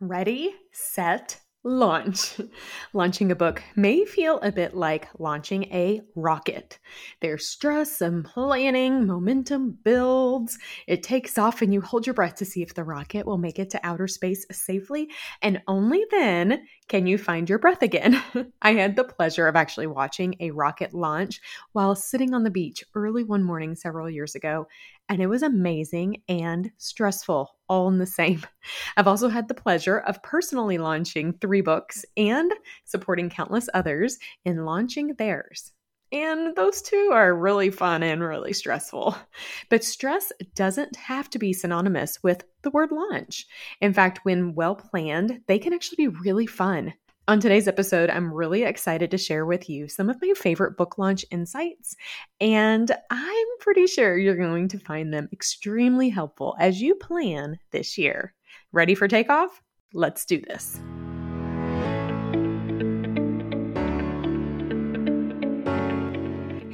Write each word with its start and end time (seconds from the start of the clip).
Ready, 0.00 0.54
set, 0.72 1.38
Launch. 1.62 2.40
Launching 2.94 3.30
a 3.30 3.36
book 3.36 3.62
may 3.76 4.06
feel 4.06 4.38
a 4.40 4.50
bit 4.50 4.74
like 4.74 5.08
launching 5.18 5.64
a 5.64 6.00
rocket. 6.16 6.78
There's 7.20 7.46
stress 7.46 8.00
and 8.00 8.24
planning, 8.24 9.06
momentum 9.06 9.76
builds, 9.84 10.58
it 10.86 11.02
takes 11.02 11.36
off, 11.36 11.60
and 11.60 11.74
you 11.74 11.82
hold 11.82 12.06
your 12.06 12.14
breath 12.14 12.36
to 12.36 12.46
see 12.46 12.62
if 12.62 12.72
the 12.72 12.82
rocket 12.82 13.26
will 13.26 13.36
make 13.36 13.58
it 13.58 13.68
to 13.70 13.86
outer 13.86 14.08
space 14.08 14.46
safely. 14.50 15.10
And 15.42 15.60
only 15.68 16.02
then 16.10 16.64
can 16.88 17.06
you 17.06 17.18
find 17.18 17.46
your 17.46 17.58
breath 17.58 17.82
again? 17.82 18.22
I 18.62 18.72
had 18.72 18.96
the 18.96 19.04
pleasure 19.04 19.46
of 19.46 19.54
actually 19.54 19.86
watching 19.86 20.36
a 20.40 20.52
rocket 20.52 20.94
launch 20.94 21.42
while 21.72 21.94
sitting 21.94 22.32
on 22.32 22.42
the 22.42 22.50
beach 22.50 22.82
early 22.94 23.22
one 23.22 23.44
morning 23.44 23.74
several 23.74 24.08
years 24.08 24.34
ago, 24.34 24.66
and 25.10 25.20
it 25.20 25.26
was 25.26 25.42
amazing 25.42 26.22
and 26.28 26.70
stressful 26.78 27.50
all 27.68 27.88
in 27.88 27.98
the 27.98 28.06
same. 28.06 28.42
I've 28.96 29.08
also 29.08 29.28
had 29.28 29.48
the 29.48 29.54
pleasure 29.54 29.98
of 29.98 30.22
personally 30.22 30.78
launching 30.78 31.34
three 31.34 31.60
books 31.60 32.04
and 32.16 32.50
supporting 32.84 33.28
countless 33.28 33.68
others 33.74 34.18
in 34.44 34.64
launching 34.64 35.14
theirs. 35.18 35.72
And 36.12 36.56
those 36.56 36.82
too 36.82 37.10
are 37.12 37.34
really 37.34 37.70
fun 37.70 38.02
and 38.02 38.22
really 38.22 38.52
stressful. 38.52 39.16
But 39.68 39.84
stress 39.84 40.32
doesn't 40.54 40.96
have 40.96 41.30
to 41.30 41.38
be 41.38 41.52
synonymous 41.52 42.22
with 42.22 42.44
the 42.62 42.70
word 42.70 42.90
launch. 42.90 43.46
In 43.80 43.92
fact, 43.92 44.20
when 44.24 44.54
well 44.54 44.74
planned, 44.74 45.40
they 45.46 45.58
can 45.58 45.72
actually 45.72 46.08
be 46.08 46.16
really 46.22 46.46
fun. 46.46 46.94
On 47.30 47.38
today's 47.38 47.68
episode, 47.68 48.10
I'm 48.10 48.34
really 48.34 48.64
excited 48.64 49.12
to 49.12 49.16
share 49.16 49.46
with 49.46 49.70
you 49.70 49.86
some 49.86 50.10
of 50.10 50.20
my 50.20 50.32
favorite 50.34 50.76
book 50.76 50.98
launch 50.98 51.24
insights, 51.30 51.94
and 52.40 52.90
I'm 53.08 53.46
pretty 53.60 53.86
sure 53.86 54.18
you're 54.18 54.34
going 54.34 54.66
to 54.66 54.80
find 54.80 55.14
them 55.14 55.28
extremely 55.32 56.08
helpful 56.08 56.56
as 56.58 56.82
you 56.82 56.96
plan 56.96 57.60
this 57.70 57.96
year. 57.96 58.34
Ready 58.72 58.96
for 58.96 59.06
takeoff? 59.06 59.62
Let's 59.94 60.24
do 60.24 60.40
this. 60.40 60.80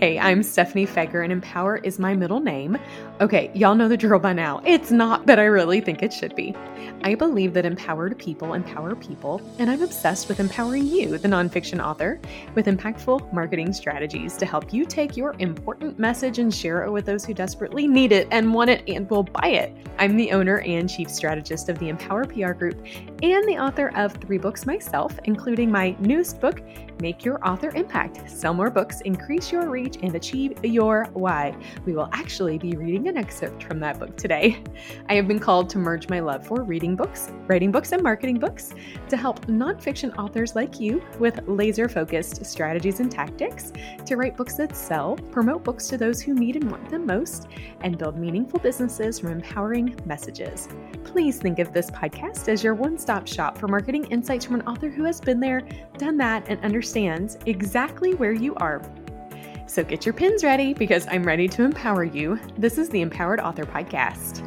Hey, 0.06 0.20
I'm 0.20 0.44
Stephanie 0.44 0.86
Feger, 0.86 1.24
and 1.24 1.32
Empower 1.32 1.78
is 1.78 1.98
my 1.98 2.14
middle 2.14 2.38
name. 2.38 2.78
Okay, 3.20 3.50
y'all 3.54 3.74
know 3.74 3.88
the 3.88 3.96
drill 3.96 4.20
by 4.20 4.32
now. 4.32 4.62
It's 4.64 4.92
not, 4.92 5.26
but 5.26 5.40
I 5.40 5.46
really 5.46 5.80
think 5.80 6.00
it 6.00 6.12
should 6.12 6.36
be. 6.36 6.54
I 7.02 7.16
believe 7.16 7.54
that 7.54 7.66
empowered 7.66 8.16
people 8.16 8.54
empower 8.54 8.94
people, 8.94 9.40
and 9.58 9.68
I'm 9.68 9.82
obsessed 9.82 10.28
with 10.28 10.38
empowering 10.38 10.86
you, 10.86 11.18
the 11.18 11.26
nonfiction 11.26 11.84
author, 11.84 12.20
with 12.54 12.66
impactful 12.66 13.32
marketing 13.32 13.72
strategies 13.72 14.36
to 14.36 14.46
help 14.46 14.72
you 14.72 14.84
take 14.84 15.16
your 15.16 15.34
important 15.40 15.98
message 15.98 16.38
and 16.38 16.54
share 16.54 16.84
it 16.84 16.90
with 16.92 17.04
those 17.04 17.24
who 17.24 17.34
desperately 17.34 17.88
need 17.88 18.12
it 18.12 18.28
and 18.30 18.54
want 18.54 18.70
it 18.70 18.84
and 18.88 19.10
will 19.10 19.24
buy 19.24 19.48
it. 19.48 19.76
I'm 19.98 20.16
the 20.16 20.30
owner 20.30 20.60
and 20.60 20.88
chief 20.88 21.10
strategist 21.10 21.68
of 21.68 21.78
the 21.80 21.88
Empower 21.88 22.26
PR 22.26 22.52
Group 22.52 22.78
and 23.22 23.48
the 23.48 23.58
author 23.58 23.88
of 23.96 24.12
three 24.14 24.38
books 24.38 24.66
myself, 24.66 25.18
including 25.24 25.70
my 25.70 25.96
newest 25.98 26.40
book, 26.40 26.62
Make 27.00 27.24
Your 27.24 27.46
Author 27.46 27.70
Impact 27.70 28.30
Sell 28.30 28.54
More 28.54 28.70
Books, 28.70 29.00
Increase 29.02 29.52
Your 29.52 29.68
Reach 29.68 29.95
and 30.02 30.14
achieve 30.14 30.64
your 30.64 31.06
why. 31.12 31.56
We 31.84 31.94
will 31.94 32.08
actually 32.12 32.58
be 32.58 32.76
reading 32.76 33.08
an 33.08 33.16
excerpt 33.16 33.62
from 33.64 33.80
that 33.80 33.98
book 33.98 34.16
today. 34.16 34.62
I 35.08 35.14
have 35.14 35.28
been 35.28 35.38
called 35.38 35.68
to 35.70 35.78
merge 35.78 36.08
my 36.08 36.20
love 36.20 36.46
for 36.46 36.62
reading 36.62 36.96
books, 36.96 37.30
writing 37.46 37.70
books, 37.70 37.92
and 37.92 38.02
marketing 38.02 38.38
books 38.38 38.74
to 39.08 39.16
help 39.16 39.46
nonfiction 39.46 40.16
authors 40.18 40.54
like 40.54 40.80
you 40.80 41.02
with 41.18 41.40
laser 41.46 41.88
focused 41.88 42.44
strategies 42.44 43.00
and 43.00 43.10
tactics 43.10 43.72
to 44.04 44.16
write 44.16 44.36
books 44.36 44.54
that 44.54 44.76
sell, 44.76 45.16
promote 45.30 45.64
books 45.64 45.86
to 45.88 45.96
those 45.96 46.20
who 46.20 46.34
need 46.34 46.56
and 46.56 46.70
want 46.70 46.88
them 46.88 47.06
most, 47.06 47.48
and 47.80 47.98
build 47.98 48.18
meaningful 48.18 48.58
businesses 48.60 49.18
from 49.18 49.32
empowering 49.32 49.94
messages. 50.04 50.68
Please 51.04 51.38
think 51.38 51.58
of 51.58 51.72
this 51.72 51.90
podcast 51.90 52.48
as 52.48 52.62
your 52.62 52.74
one 52.74 52.98
stop 52.98 53.26
shop 53.26 53.56
for 53.58 53.68
marketing 53.68 54.04
insights 54.06 54.44
from 54.44 54.56
an 54.56 54.66
author 54.66 54.88
who 54.88 55.04
has 55.04 55.20
been 55.20 55.40
there, 55.40 55.62
done 55.98 56.16
that, 56.16 56.46
and 56.48 56.60
understands 56.64 57.38
exactly 57.46 58.14
where 58.14 58.32
you 58.32 58.54
are 58.56 58.82
so 59.66 59.84
get 59.84 60.06
your 60.06 60.12
pins 60.12 60.44
ready 60.44 60.74
because 60.74 61.06
I'm 61.10 61.24
ready 61.24 61.48
to 61.48 61.64
empower 61.64 62.04
you. 62.04 62.38
This 62.56 62.78
is 62.78 62.88
the 62.88 63.00
Empowered 63.00 63.40
Author 63.40 63.64
Podcast. 63.64 64.44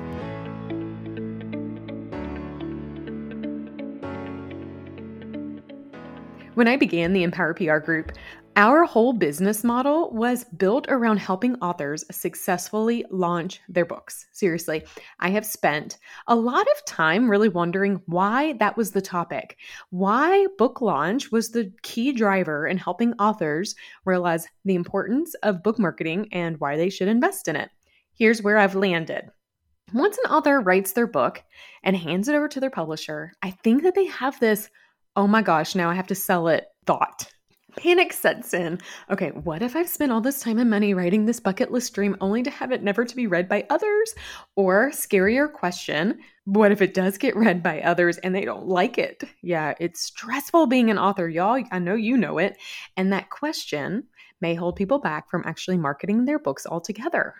When 6.55 6.67
I 6.67 6.75
began 6.75 7.13
the 7.13 7.23
Empower 7.23 7.53
PR 7.53 7.77
group, 7.77 8.11
our 8.59 8.83
whole 8.83 9.13
business 9.13 9.63
model 9.63 10.11
was 10.11 10.43
built 10.57 10.85
around 10.89 11.15
helping 11.15 11.55
authors 11.61 12.03
successfully 12.11 13.05
launch 13.09 13.61
their 13.69 13.85
books. 13.85 14.27
Seriously, 14.33 14.83
I 15.21 15.29
have 15.29 15.45
spent 15.45 15.97
a 16.27 16.35
lot 16.35 16.67
of 16.75 16.85
time 16.85 17.31
really 17.31 17.47
wondering 17.47 18.01
why 18.07 18.51
that 18.59 18.75
was 18.75 18.91
the 18.91 19.01
topic, 19.01 19.55
why 19.91 20.45
book 20.57 20.81
launch 20.81 21.31
was 21.31 21.51
the 21.51 21.71
key 21.83 22.11
driver 22.11 22.67
in 22.67 22.77
helping 22.77 23.13
authors 23.13 23.75
realize 24.03 24.45
the 24.65 24.75
importance 24.75 25.35
of 25.35 25.63
book 25.63 25.79
marketing 25.79 26.27
and 26.33 26.59
why 26.59 26.75
they 26.75 26.89
should 26.89 27.07
invest 27.07 27.47
in 27.47 27.55
it. 27.55 27.69
Here's 28.13 28.43
where 28.43 28.57
I've 28.57 28.75
landed. 28.75 29.29
Once 29.93 30.17
an 30.17 30.31
author 30.31 30.59
writes 30.59 30.91
their 30.91 31.07
book 31.07 31.41
and 31.81 31.95
hands 31.95 32.27
it 32.27 32.35
over 32.35 32.49
to 32.49 32.59
their 32.59 32.69
publisher, 32.69 33.31
I 33.41 33.51
think 33.51 33.83
that 33.83 33.95
they 33.95 34.07
have 34.07 34.37
this, 34.41 34.69
oh 35.15 35.27
my 35.27 35.43
gosh, 35.43 35.75
now 35.75 35.89
I 35.89 35.93
have 35.93 36.07
to 36.07 36.15
sell 36.15 36.49
it 36.49 36.65
thought 36.85 37.31
Panic 37.75 38.13
sets 38.13 38.53
in. 38.53 38.79
Okay, 39.09 39.29
what 39.29 39.61
if 39.61 39.75
I've 39.75 39.89
spent 39.89 40.11
all 40.11 40.21
this 40.21 40.41
time 40.41 40.59
and 40.59 40.69
money 40.69 40.93
writing 40.93 41.25
this 41.25 41.39
bucket 41.39 41.71
list 41.71 41.93
dream 41.93 42.15
only 42.21 42.43
to 42.43 42.49
have 42.49 42.71
it 42.71 42.83
never 42.83 43.05
to 43.05 43.15
be 43.15 43.27
read 43.27 43.47
by 43.47 43.65
others? 43.69 44.15
Or 44.55 44.89
scarier 44.91 45.51
question, 45.51 46.19
what 46.45 46.71
if 46.71 46.81
it 46.81 46.93
does 46.93 47.17
get 47.17 47.35
read 47.35 47.61
by 47.61 47.81
others 47.81 48.17
and 48.17 48.33
they 48.33 48.45
don't 48.45 48.67
like 48.67 48.97
it? 48.97 49.23
Yeah, 49.41 49.73
it's 49.79 50.01
stressful 50.01 50.67
being 50.67 50.89
an 50.89 50.97
author, 50.97 51.29
y'all. 51.29 51.63
I 51.71 51.79
know 51.79 51.95
you 51.95 52.17
know 52.17 52.37
it. 52.37 52.57
And 52.97 53.13
that 53.13 53.29
question 53.29 54.05
may 54.41 54.55
hold 54.55 54.75
people 54.75 54.99
back 54.99 55.29
from 55.29 55.43
actually 55.45 55.77
marketing 55.77 56.25
their 56.25 56.39
books 56.39 56.65
altogether. 56.65 57.35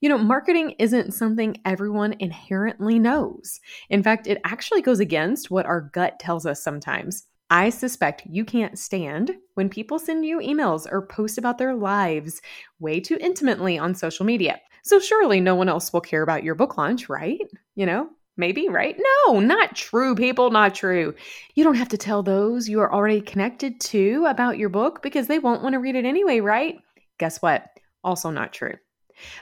You 0.00 0.08
know, 0.08 0.18
marketing 0.18 0.74
isn't 0.78 1.14
something 1.14 1.56
everyone 1.64 2.14
inherently 2.18 2.98
knows. 2.98 3.60
In 3.88 4.02
fact, 4.02 4.26
it 4.26 4.40
actually 4.44 4.82
goes 4.82 5.00
against 5.00 5.50
what 5.50 5.66
our 5.66 5.80
gut 5.80 6.18
tells 6.18 6.44
us 6.44 6.62
sometimes. 6.62 7.24
I 7.50 7.70
suspect 7.70 8.26
you 8.26 8.44
can't 8.44 8.78
stand 8.78 9.32
when 9.54 9.68
people 9.68 9.98
send 9.98 10.24
you 10.24 10.38
emails 10.38 10.90
or 10.90 11.06
post 11.06 11.38
about 11.38 11.58
their 11.58 11.74
lives 11.74 12.40
way 12.80 13.00
too 13.00 13.18
intimately 13.20 13.78
on 13.78 13.94
social 13.94 14.24
media. 14.24 14.60
So, 14.82 14.98
surely 14.98 15.40
no 15.40 15.54
one 15.54 15.68
else 15.68 15.92
will 15.92 16.00
care 16.00 16.22
about 16.22 16.44
your 16.44 16.54
book 16.54 16.76
launch, 16.76 17.08
right? 17.08 17.40
You 17.74 17.86
know, 17.86 18.08
maybe, 18.36 18.68
right? 18.68 18.96
No, 19.26 19.40
not 19.40 19.76
true, 19.76 20.14
people, 20.14 20.50
not 20.50 20.74
true. 20.74 21.14
You 21.54 21.64
don't 21.64 21.76
have 21.76 21.88
to 21.90 21.98
tell 21.98 22.22
those 22.22 22.68
you 22.68 22.80
are 22.80 22.92
already 22.92 23.20
connected 23.20 23.80
to 23.80 24.26
about 24.26 24.58
your 24.58 24.68
book 24.68 25.02
because 25.02 25.26
they 25.26 25.38
won't 25.38 25.62
want 25.62 25.74
to 25.74 25.78
read 25.78 25.96
it 25.96 26.04
anyway, 26.04 26.40
right? 26.40 26.76
Guess 27.18 27.40
what? 27.40 27.66
Also, 28.02 28.30
not 28.30 28.52
true. 28.52 28.74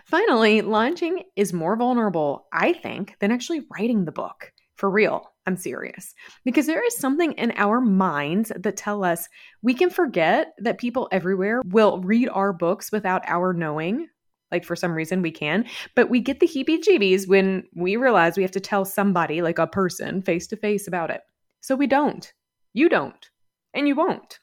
Finally, 0.05 0.62
launching 0.62 1.23
is 1.35 1.53
more 1.53 1.77
vulnerable, 1.77 2.47
I 2.53 2.73
think, 2.73 3.17
than 3.21 3.33
actually 3.33 3.62
writing 3.71 4.05
the 4.05 4.12
book. 4.12 4.53
For 4.77 4.91
real. 4.91 5.31
I'm 5.47 5.57
serious. 5.57 6.15
Because 6.45 6.67
there 6.67 6.85
is 6.85 6.97
something 6.97 7.33
in 7.33 7.53
our 7.57 7.81
minds 7.81 8.53
that 8.55 8.77
tell 8.77 9.05
us 9.05 9.29
we 9.63 9.75
can 9.75 9.91
forget 9.91 10.55
that 10.59 10.79
people 10.79 11.09
everywhere 11.11 11.61
will 11.65 12.01
read 12.01 12.29
our 12.29 12.53
books 12.53 12.93
without 12.93 13.23
our 13.27 13.53
knowing. 13.53 14.09
Like 14.51 14.65
for 14.65 14.77
some 14.77 14.93
reason 14.93 15.23
we 15.23 15.31
can, 15.31 15.65
but 15.97 16.11
we 16.11 16.21
get 16.21 16.41
the 16.41 16.47
heebie 16.47 16.83
jeebies 16.87 17.27
when 17.27 17.65
we 17.75 17.97
realize 17.97 18.37
we 18.37 18.43
have 18.43 18.53
to 18.53 18.61
tell 18.61 18.85
somebody, 18.85 19.41
like 19.41 19.59
a 19.59 19.67
person, 19.67 20.21
face 20.21 20.47
to 20.49 20.57
face 20.57 20.87
about 20.87 21.11
it. 21.11 21.23
So 21.63 21.75
we 21.75 21.87
don't. 21.87 22.31
You 22.75 22.91
don't. 22.91 23.31
And 23.73 23.89
you 23.89 23.97
won't 23.97 24.41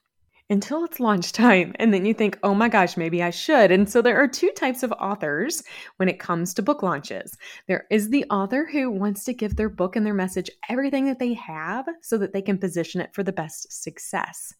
until 0.50 0.84
it's 0.84 1.00
launch 1.00 1.32
time. 1.32 1.74
And 1.76 1.94
then 1.94 2.06
you 2.06 2.14
think, 2.14 2.40
oh 2.44 2.56
my 2.56 2.70
gosh, 2.70 2.98
maybe 2.98 3.22
I 3.22 3.30
should. 3.30 3.72
And 3.72 3.90
so 3.90 4.02
there 4.02 4.18
are 4.18 4.28
two 4.28 4.50
types 4.56 4.84
of 4.84 4.92
authors 4.94 5.64
when 5.98 6.10
it 6.10 6.20
comes 6.20 6.54
to 6.56 6.64
book 6.64 6.82
launches. 6.82 7.38
There 7.68 7.86
is 7.92 8.10
the 8.10 8.26
author 8.32 8.68
who 8.72 8.90
wants 8.90 9.24
to 9.26 9.34
give 9.34 9.56
their 9.56 9.70
book 9.70 9.96
and 9.96 10.06
their 10.06 10.14
message 10.14 10.50
everything 10.68 11.06
that 11.06 11.20
they 11.20 11.34
have 11.34 11.86
so 12.02 12.18
that 12.18 12.34
they 12.34 12.42
can 12.42 12.58
position 12.58 13.02
it 13.02 13.14
for 13.14 13.24
the 13.24 13.32
best 13.32 13.72
success. 13.72 14.54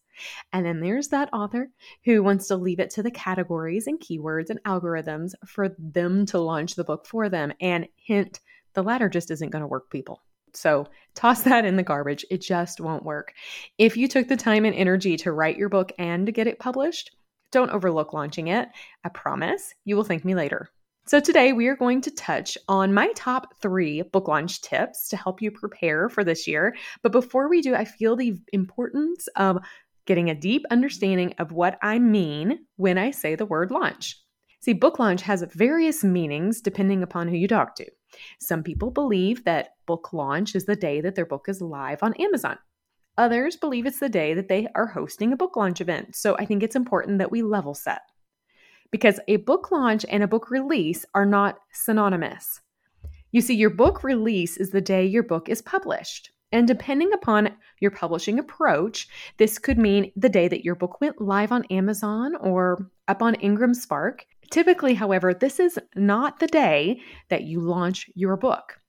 And 0.52 0.66
then 0.66 0.80
there's 0.80 1.08
that 1.08 1.32
author 1.32 1.70
who 2.04 2.22
wants 2.22 2.46
to 2.48 2.56
leave 2.56 2.78
it 2.78 2.90
to 2.90 3.02
the 3.02 3.10
categories 3.10 3.86
and 3.86 3.98
keywords 3.98 4.50
and 4.50 4.62
algorithms 4.64 5.32
for 5.46 5.74
them 5.78 6.26
to 6.26 6.38
launch 6.38 6.74
the 6.74 6.84
book 6.84 7.06
for 7.06 7.28
them. 7.28 7.52
And 7.60 7.88
hint, 7.96 8.40
the 8.74 8.82
latter 8.82 9.08
just 9.08 9.30
isn't 9.30 9.50
going 9.50 9.62
to 9.62 9.66
work, 9.66 9.90
people. 9.90 10.22
So 10.56 10.86
toss 11.14 11.42
that 11.42 11.64
in 11.64 11.76
the 11.76 11.82
garbage. 11.82 12.24
It 12.30 12.40
just 12.40 12.80
won't 12.80 13.04
work. 13.04 13.32
If 13.78 13.96
you 13.96 14.08
took 14.08 14.28
the 14.28 14.36
time 14.36 14.64
and 14.64 14.74
energy 14.74 15.16
to 15.18 15.32
write 15.32 15.56
your 15.56 15.68
book 15.68 15.92
and 15.98 16.26
to 16.26 16.32
get 16.32 16.46
it 16.46 16.58
published, 16.58 17.14
don't 17.52 17.70
overlook 17.70 18.12
launching 18.12 18.48
it. 18.48 18.68
I 19.04 19.08
promise 19.08 19.74
you 19.84 19.96
will 19.96 20.04
thank 20.04 20.24
me 20.24 20.34
later. 20.34 20.70
So, 21.06 21.18
today 21.18 21.52
we 21.52 21.66
are 21.66 21.76
going 21.76 22.02
to 22.02 22.10
touch 22.12 22.56
on 22.68 22.94
my 22.94 23.10
top 23.16 23.60
three 23.60 24.02
book 24.02 24.28
launch 24.28 24.60
tips 24.60 25.08
to 25.08 25.16
help 25.16 25.42
you 25.42 25.50
prepare 25.50 26.08
for 26.08 26.22
this 26.22 26.46
year. 26.46 26.76
But 27.02 27.10
before 27.10 27.48
we 27.48 27.62
do, 27.62 27.74
I 27.74 27.84
feel 27.84 28.14
the 28.14 28.38
importance 28.52 29.26
of 29.34 29.58
getting 30.06 30.30
a 30.30 30.34
deep 30.34 30.64
understanding 30.70 31.34
of 31.38 31.52
what 31.52 31.78
I 31.82 31.98
mean 31.98 32.60
when 32.76 32.98
I 32.98 33.10
say 33.10 33.34
the 33.34 33.46
word 33.46 33.70
launch. 33.70 34.16
See, 34.60 34.72
book 34.72 34.98
launch 34.98 35.22
has 35.22 35.42
various 35.54 36.04
meanings 36.04 36.60
depending 36.60 37.02
upon 37.02 37.28
who 37.28 37.36
you 37.36 37.48
talk 37.48 37.74
to. 37.76 37.86
Some 38.38 38.62
people 38.62 38.90
believe 38.90 39.44
that 39.44 39.74
book 39.86 40.12
launch 40.12 40.54
is 40.54 40.66
the 40.66 40.76
day 40.76 41.00
that 41.00 41.14
their 41.14 41.26
book 41.26 41.46
is 41.48 41.60
live 41.60 42.02
on 42.02 42.14
Amazon. 42.14 42.58
Others 43.18 43.56
believe 43.56 43.86
it's 43.86 44.00
the 44.00 44.08
day 44.08 44.34
that 44.34 44.48
they 44.48 44.68
are 44.74 44.86
hosting 44.86 45.32
a 45.32 45.36
book 45.36 45.56
launch 45.56 45.80
event. 45.80 46.16
So 46.16 46.36
I 46.36 46.46
think 46.46 46.62
it's 46.62 46.76
important 46.76 47.18
that 47.18 47.30
we 47.30 47.42
level 47.42 47.74
set 47.74 48.02
because 48.90 49.20
a 49.28 49.36
book 49.36 49.70
launch 49.70 50.04
and 50.08 50.22
a 50.22 50.28
book 50.28 50.50
release 50.50 51.04
are 51.14 51.26
not 51.26 51.58
synonymous. 51.72 52.60
You 53.32 53.40
see, 53.40 53.54
your 53.54 53.70
book 53.70 54.02
release 54.02 54.56
is 54.56 54.70
the 54.70 54.80
day 54.80 55.06
your 55.06 55.22
book 55.22 55.48
is 55.48 55.62
published. 55.62 56.30
And 56.52 56.66
depending 56.66 57.12
upon 57.12 57.54
your 57.80 57.92
publishing 57.92 58.40
approach, 58.40 59.06
this 59.38 59.58
could 59.58 59.78
mean 59.78 60.10
the 60.16 60.28
day 60.28 60.48
that 60.48 60.64
your 60.64 60.74
book 60.74 61.00
went 61.00 61.20
live 61.20 61.52
on 61.52 61.64
Amazon 61.66 62.34
or 62.34 62.90
up 63.06 63.22
on 63.22 63.36
Ingram 63.36 63.74
Spark. 63.74 64.26
Typically, 64.50 64.94
however, 64.94 65.32
this 65.32 65.60
is 65.60 65.78
not 65.94 66.40
the 66.40 66.46
day 66.48 67.00
that 67.28 67.44
you 67.44 67.60
launch 67.60 68.10
your 68.14 68.36
book. 68.36 68.80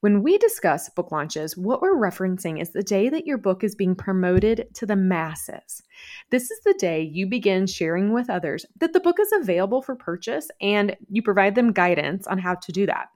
When 0.00 0.22
we 0.22 0.38
discuss 0.38 0.88
book 0.88 1.12
launches, 1.12 1.56
what 1.56 1.80
we're 1.80 1.96
referencing 1.96 2.60
is 2.60 2.70
the 2.70 2.82
day 2.82 3.08
that 3.08 3.26
your 3.26 3.38
book 3.38 3.62
is 3.62 3.74
being 3.74 3.94
promoted 3.94 4.68
to 4.74 4.86
the 4.86 4.96
masses. 4.96 5.82
This 6.30 6.50
is 6.50 6.60
the 6.64 6.74
day 6.74 7.02
you 7.02 7.26
begin 7.26 7.66
sharing 7.66 8.12
with 8.12 8.30
others 8.30 8.66
that 8.80 8.92
the 8.92 9.00
book 9.00 9.20
is 9.20 9.32
available 9.32 9.82
for 9.82 9.94
purchase 9.94 10.48
and 10.60 10.96
you 11.08 11.22
provide 11.22 11.54
them 11.54 11.72
guidance 11.72 12.26
on 12.26 12.38
how 12.38 12.54
to 12.54 12.72
do 12.72 12.86
that. 12.86 13.08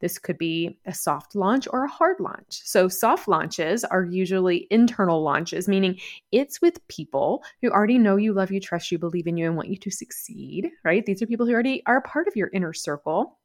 This 0.00 0.18
could 0.18 0.38
be 0.38 0.78
a 0.86 0.94
soft 0.94 1.34
launch 1.34 1.68
or 1.70 1.84
a 1.84 1.88
hard 1.88 2.16
launch. 2.20 2.60
So, 2.64 2.88
soft 2.88 3.28
launches 3.28 3.84
are 3.84 4.04
usually 4.04 4.66
internal 4.70 5.22
launches, 5.22 5.68
meaning 5.68 5.98
it's 6.32 6.60
with 6.60 6.86
people 6.88 7.42
who 7.60 7.70
already 7.70 7.98
know 7.98 8.16
you, 8.16 8.32
love 8.32 8.50
you, 8.50 8.60
trust 8.60 8.90
you, 8.90 8.98
believe 8.98 9.26
in 9.26 9.36
you, 9.36 9.46
and 9.46 9.56
want 9.56 9.68
you 9.68 9.76
to 9.76 9.90
succeed, 9.90 10.70
right? 10.84 11.04
These 11.04 11.22
are 11.22 11.26
people 11.26 11.46
who 11.46 11.52
already 11.52 11.82
are 11.86 12.00
part 12.00 12.28
of 12.28 12.36
your 12.36 12.50
inner 12.52 12.72
circle. 12.72 13.38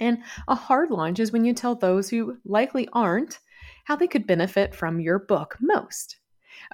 And 0.00 0.18
a 0.46 0.54
hard 0.54 0.90
launch 0.90 1.18
is 1.18 1.32
when 1.32 1.44
you 1.44 1.52
tell 1.52 1.74
those 1.74 2.08
who 2.08 2.38
likely 2.44 2.88
aren't 2.92 3.40
how 3.84 3.96
they 3.96 4.06
could 4.06 4.26
benefit 4.26 4.74
from 4.74 5.00
your 5.00 5.18
book 5.18 5.56
most. 5.60 6.18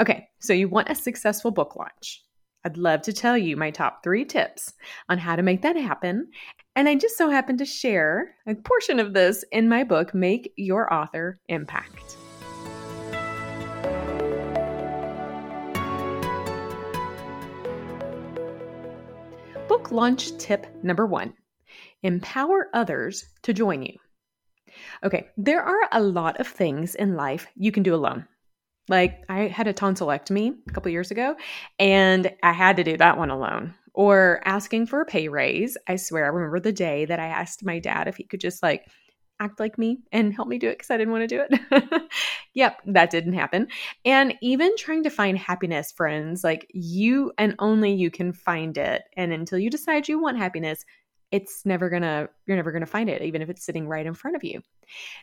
Okay, 0.01 0.29
so 0.41 0.53
you 0.53 0.69
want 0.69 0.91
a 0.91 0.95
successful 0.95 1.51
book 1.51 1.77
launch. 1.77 2.24
I'd 2.67 2.79
love 2.79 3.03
to 3.03 3.13
tell 3.13 3.37
you 3.37 3.59
my 3.59 3.71
top 3.71 4.03
three 4.03 4.25
tips 4.25 4.73
on 5.11 5.19
how 5.19 5.37
to 5.37 5.43
make 5.43 5.61
that 5.63 5.77
happen. 5.77 6.31
And 6.75 6.89
I 6.89 6.95
just 6.95 7.19
so 7.19 7.29
happen 7.29 7.59
to 7.59 7.67
share 7.67 8.35
a 8.47 8.55
portion 8.55 8.99
of 8.99 9.13
this 9.13 9.45
in 9.53 9.69
my 9.69 9.85
book, 9.85 10.15
Make 10.15 10.51
Your 10.57 10.93
Author 10.93 11.39
Impact. 11.49 12.17
Book 19.69 19.91
launch 19.91 20.37
tip 20.39 20.67
number 20.83 21.07
one 21.07 21.35
empower 22.03 22.69
others 22.73 23.27
to 23.43 23.53
join 23.53 23.83
you. 23.83 23.97
Okay, 25.05 25.29
there 25.37 25.63
are 25.63 25.89
a 25.93 26.03
lot 26.03 26.41
of 26.41 26.47
things 26.47 26.95
in 26.95 27.15
life 27.15 27.47
you 27.57 27.71
can 27.71 27.83
do 27.83 27.95
alone. 27.95 28.27
Like 28.89 29.25
I 29.29 29.49
had 29.49 29.67
a 29.67 29.75
tonsillectomy 29.75 30.55
a 30.69 30.73
couple 30.73 30.91
years 30.91 31.11
ago 31.11 31.37
and 31.79 32.31
I 32.43 32.53
had 32.53 32.77
to 32.77 32.85
do 32.85 32.97
that 32.97 33.19
one 33.19 33.31
alone. 33.31 33.75
Or 33.97 34.41
asking 34.45 34.87
for 34.87 35.01
a 35.01 35.07
pay 35.07 35.29
raise. 35.29 35.77
I 35.87 35.97
swear 35.97 36.25
I 36.25 36.29
remember 36.29 36.59
the 36.59 36.73
day 36.73 37.05
that 37.05 37.21
I 37.21 37.27
asked 37.27 37.65
my 37.65 37.79
dad 37.79 38.09
if 38.09 38.17
he 38.17 38.25
could 38.25 38.41
just 38.41 38.61
like 38.61 38.87
act 39.41 39.61
like 39.61 39.79
me 39.79 39.99
and 40.13 40.35
help 40.35 40.49
me 40.49 40.59
do 40.59 40.69
it 40.69 40.79
because 40.79 40.91
I 40.91 40.97
didn't 40.97 41.13
want 41.13 41.29
to 41.29 41.37
do 41.37 41.45
it. 41.49 42.03
yep, 42.55 42.81
that 42.87 43.11
didn't 43.11 43.35
happen. 43.35 43.69
And 44.05 44.35
even 44.43 44.77
trying 44.77 45.03
to 45.05 45.11
find 45.11 45.39
happiness, 45.39 45.93
friends, 45.93 46.43
like 46.45 46.71
you 46.73 47.33
and 47.39 47.55
only 47.59 47.93
you 47.93 48.11
can 48.11 48.33
find 48.33 48.77
it. 48.77 49.03
And 49.17 49.33
until 49.33 49.59
you 49.59 49.71
decide 49.71 50.09
you 50.09 50.21
want 50.21 50.39
happiness, 50.39 50.85
it's 51.35 51.67
never 51.67 51.91
gonna 51.91 52.29
you're 52.47 52.57
never 52.57 52.71
gonna 52.71 52.87
find 52.87 53.11
it 53.11 53.21
even 53.21 53.43
if 53.43 53.51
it's 53.51 53.65
sitting 53.65 53.89
right 53.89 54.07
in 54.07 54.15
front 54.15 54.37
of 54.37 54.45
you 54.45 54.63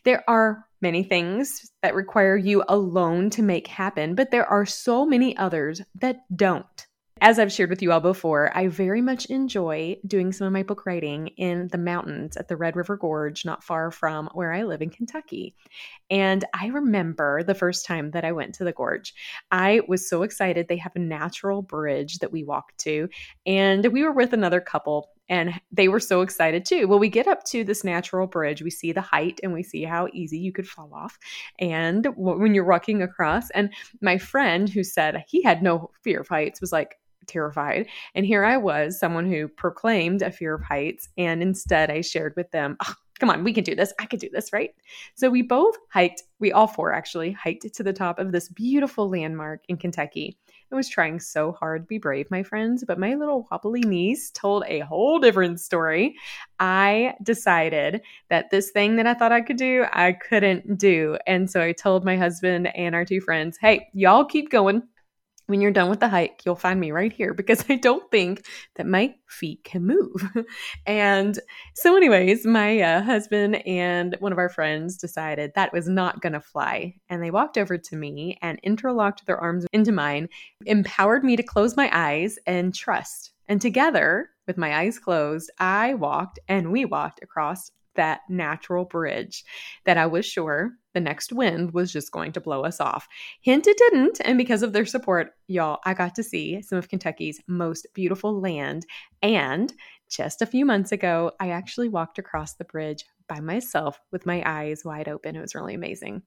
there 0.04 0.24
are 0.28 0.66
many 0.82 1.04
things 1.04 1.72
that 1.82 1.96
require 1.96 2.36
you 2.36 2.64
alone 2.68 3.30
to 3.30 3.42
make 3.42 3.68
happen 3.68 4.14
but 4.14 4.30
there 4.30 4.46
are 4.46 4.66
so 4.66 5.06
many 5.06 5.36
others 5.38 5.82
that 5.96 6.18
don't 6.36 6.88
as 7.24 7.38
I've 7.38 7.52
shared 7.52 7.70
with 7.70 7.84
you 7.84 7.92
all 7.92 8.00
before, 8.00 8.52
I 8.58 8.68
very 8.68 9.00
much 9.00 9.28
enjoy 9.28 9.98
doing 10.08 10.32
some 10.32 10.48
of 10.48 10.54
my 10.54 10.64
book 10.64 10.88
writing 10.88 11.28
in 11.38 11.68
the 11.68 11.78
mountains 11.78 12.36
at 12.36 12.48
the 12.48 12.58
Red 12.58 12.76
River 12.76 12.98
Gorge, 12.98 13.46
not 13.46 13.64
far 13.64 13.92
from 13.92 14.28
where 14.34 14.52
I 14.52 14.64
live 14.64 14.82
in 14.82 14.90
Kentucky. 14.90 15.56
And 16.10 16.44
I 16.56 16.68
remember 16.68 17.44
the 17.44 17.54
first 17.54 17.86
time 17.86 18.10
that 18.12 18.26
I 18.26 18.32
went 18.32 18.56
to 18.56 18.64
the 18.64 18.72
gorge, 18.72 19.14
I 19.52 19.82
was 19.88 20.10
so 20.10 20.24
excited. 20.24 20.68
They 20.68 20.78
have 20.78 20.96
a 20.96 21.00
natural 21.00 21.62
bridge 21.62 22.18
that 22.20 22.32
we 22.32 22.44
walked 22.44 22.80
to, 22.80 23.08
and 23.46 23.86
we 23.94 24.04
were 24.04 24.14
with 24.14 24.34
another 24.34 24.60
couple 24.60 25.10
and 25.32 25.60
they 25.72 25.88
were 25.88 26.00
so 26.00 26.22
excited 26.22 26.66
too. 26.66 26.88
Well, 26.88 27.00
we 27.00 27.10
get 27.10 27.28
up 27.28 27.44
to 27.46 27.64
this 27.64 27.84
natural 27.84 28.28
bridge, 28.28 28.62
we 28.62 28.70
see 28.70 28.92
the 28.92 29.02
height 29.02 29.40
and 29.42 29.54
we 29.54 29.64
see 29.64 29.84
how 29.84 30.08
easy 30.14 30.38
you 30.38 30.52
could 30.52 30.68
fall 30.68 30.94
off. 30.94 31.18
And 31.58 32.08
when 32.16 32.54
you're 32.54 32.66
walking 32.66 33.02
across, 33.02 33.50
and 33.52 33.74
my 34.02 34.20
friend 34.20 34.70
who 34.70 34.84
said 34.84 35.24
he 35.28 35.42
had 35.42 35.64
no 35.64 35.90
fear 36.04 36.20
of 36.20 36.28
heights 36.28 36.62
was 36.62 36.72
like, 36.72 36.98
terrified. 37.28 37.88
And 38.16 38.26
here 38.26 38.44
I 38.44 38.58
was, 38.58 39.00
someone 39.00 39.30
who 39.30 39.48
proclaimed 39.48 40.22
a 40.22 40.32
fear 40.32 40.56
of 40.56 40.64
heights. 40.64 41.08
And 41.18 41.42
instead, 41.42 41.90
I 41.90 42.02
shared 42.02 42.34
with 42.36 42.50
them, 42.52 42.78
oh, 42.84 42.94
come 43.22 43.30
on, 43.30 43.44
we 43.44 43.54
can 43.54 43.64
do 43.64 43.76
this. 43.76 43.94
I 44.00 44.08
can 44.08 44.18
do 44.18 44.30
this, 44.34 44.52
right? 44.52 44.72
So 45.14 45.30
we 45.30 45.44
both 45.44 45.78
hiked, 45.90 46.24
we 46.40 46.52
all 46.52 46.66
four 46.66 46.92
actually 46.92 47.32
hiked 47.32 47.72
to 47.72 47.84
the 47.84 47.94
top 47.94 48.18
of 48.18 48.32
this 48.32 48.50
beautiful 48.50 49.10
landmark 49.10 49.62
in 49.70 49.78
Kentucky. 49.78 50.40
I 50.72 50.76
was 50.76 50.90
trying 50.90 51.20
so 51.20 51.52
hard 51.52 51.84
to 51.84 51.88
be 51.88 52.00
brave, 52.00 52.32
my 52.32 52.42
friends, 52.42 52.84
but 52.84 52.98
my 52.98 53.14
little 53.14 53.48
wobbly 53.52 53.82
niece 53.82 54.32
told 54.32 54.64
a 54.68 54.80
whole 54.80 55.20
different 55.20 55.60
story. 55.60 56.16
I 56.60 57.14
decided 57.22 58.02
that 58.30 58.50
this 58.50 58.72
thing 58.72 58.96
that 58.96 59.06
I 59.06 59.14
thought 59.14 59.32
I 59.32 59.42
could 59.42 59.58
do, 59.58 59.86
I 59.94 60.14
couldn't 60.14 60.80
do. 60.80 61.20
And 61.28 61.48
so 61.48 61.62
I 61.62 61.74
told 61.74 62.04
my 62.04 62.18
husband 62.18 62.76
and 62.76 62.96
our 62.96 63.06
two 63.06 63.22
friends, 63.22 63.56
hey, 63.62 63.90
y'all 63.94 64.26
keep 64.26 64.50
going 64.50 64.82
when 65.48 65.62
you're 65.62 65.72
done 65.72 65.90
with 65.90 66.00
the 66.00 66.08
hike, 66.08 66.42
you'll 66.46 66.56
find 66.56 66.80
me 66.80 66.92
right 66.92 67.12
here 67.12 67.34
because 67.34 67.66
I 67.70 67.76
don't 67.76 68.10
think 68.12 68.46
that 68.76 68.86
my 68.86 69.16
feet 69.28 69.64
can 69.64 69.86
move. 69.86 70.30
and 70.86 71.40
so, 71.76 71.96
anyways, 71.96 72.46
my 72.46 72.80
uh, 72.80 73.02
husband 73.02 73.66
and 73.68 74.16
one 74.20 74.32
of 74.32 74.38
our 74.38 74.50
friends 74.50 74.98
decided 74.98 75.52
that 75.56 75.74
was 75.74 75.88
not 75.88 76.22
going 76.22 76.34
to 76.34 76.42
fly. 76.42 76.96
And 77.10 77.22
they 77.22 77.32
walked 77.32 77.58
over 77.58 77.78
to 77.78 77.96
me 77.96 78.38
and 78.42 78.60
interlocked 78.64 79.26
their 79.26 79.38
arms 79.38 79.66
into 79.74 79.92
mine, 79.92 80.30
empowered 80.66 81.24
me 81.24 81.36
to 81.36 81.44
close 81.44 81.76
my 81.76 81.90
eyes 81.94 82.38
and 82.46 82.74
trust. 82.74 83.34
And 83.48 83.60
together, 83.62 84.30
with 84.48 84.58
my 84.58 84.78
eyes 84.80 85.00
closed, 85.00 85.52
I 85.60 85.94
walked 85.96 86.40
and 86.48 86.72
we 86.72 86.86
walked 86.86 87.22
across 87.22 87.72
that 87.96 88.22
natural 88.30 88.86
bridge 88.86 89.44
that 89.86 89.98
I 89.98 90.06
was 90.06 90.26
sure 90.26 90.72
the 90.94 91.00
next 91.00 91.32
wind 91.32 91.74
was 91.74 91.92
just 91.92 92.12
going 92.12 92.32
to 92.34 92.42
blow 92.42 92.64
us 92.64 92.80
off. 92.80 93.08
Hint 93.42 93.68
it 93.68 93.78
didn't. 93.78 94.20
And 94.24 94.38
because 94.38 94.62
of 94.62 94.74
their 94.74 94.86
support, 94.86 95.32
y'all, 95.48 95.80
I 95.86 95.94
got 95.94 96.16
to 96.16 96.24
see 96.24 96.62
some 96.62 96.78
of 96.78 96.90
Kentucky's 96.90 97.42
most 97.48 97.88
beautiful 97.94 98.40
land. 98.40 98.86
And 99.22 99.74
just 100.10 100.42
a 100.42 100.46
few 100.46 100.66
months 100.66 100.92
ago, 100.92 101.32
I 101.40 101.50
actually 101.52 101.88
walked 101.88 102.20
across 102.20 102.56
the 102.56 102.66
bridge 102.66 103.06
by 103.28 103.40
myself 103.40 104.00
with 104.12 104.26
my 104.26 104.44
eyes 104.46 104.84
wide 104.84 105.08
open. 105.08 105.36
It 105.36 105.42
was 105.42 105.56
really 105.56 105.74
amazing. 105.74 106.24